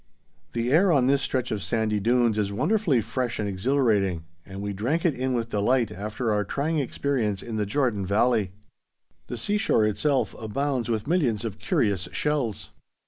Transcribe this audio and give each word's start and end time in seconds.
The 0.53 0.71
air 0.71 0.91
on 0.91 1.05
this 1.05 1.21
stretch 1.21 1.51
of 1.51 1.61
sandy 1.61 1.99
dunes 1.99 2.39
is 2.39 2.51
wonderfully 2.51 3.01
fresh 3.01 3.37
and 3.37 3.47
exhilarating, 3.47 4.23
and 4.47 4.59
we 4.59 4.73
drank 4.73 5.05
it 5.05 5.13
in 5.13 5.33
with 5.33 5.51
delight 5.51 5.91
after 5.91 6.31
our 6.33 6.43
trying 6.43 6.79
experience 6.79 7.43
in 7.43 7.57
the 7.57 7.67
Jordan 7.67 8.03
Valley. 8.07 8.49
The 9.27 9.37
seashore 9.37 9.85
itself 9.85 10.33
abounds 10.39 10.89
with 10.89 11.05
millions 11.05 11.45
of 11.45 11.59
curious 11.59 12.09
shells. 12.11 12.71